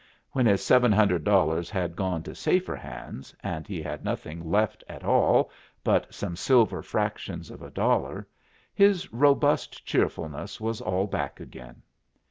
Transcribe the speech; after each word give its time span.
When 0.31 0.47
his 0.47 0.63
seven 0.65 0.91
hundred 0.91 1.23
dollars 1.23 1.69
had 1.69 1.95
gone 1.95 2.23
to 2.23 2.33
safer 2.33 2.75
hands 2.75 3.35
and 3.43 3.67
he 3.67 3.83
had 3.83 4.03
nothing 4.03 4.49
left 4.49 4.83
at 4.89 5.03
all 5.03 5.51
but 5.83 6.11
some 6.11 6.35
silver 6.35 6.81
fractions 6.81 7.51
of 7.51 7.61
a 7.61 7.69
dollar, 7.69 8.27
his 8.73 9.13
robust 9.13 9.85
cheerfulness 9.85 10.59
was 10.59 10.81
all 10.81 11.05
back 11.05 11.39
again. 11.39 11.83